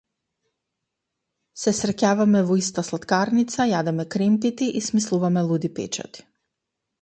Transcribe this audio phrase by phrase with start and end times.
[1.63, 6.27] Се среќаваме во иста слаткарница, јадеме кремпити и смислуваме луди печати.